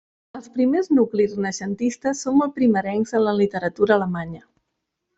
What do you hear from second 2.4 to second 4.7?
molt primerencs en la literatura alemanya.